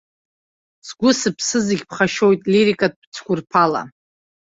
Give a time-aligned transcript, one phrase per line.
[0.87, 3.81] Сгәы сыԥсы зегьы ԥхашьоит лирикатә цәқәырԥала.